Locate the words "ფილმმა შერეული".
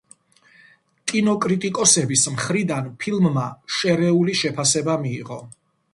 3.03-4.37